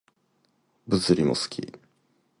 [0.87, 1.79] 物理も好き